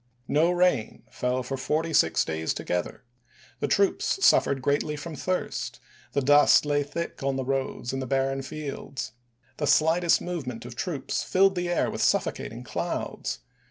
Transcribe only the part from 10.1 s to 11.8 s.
movement of troops filled the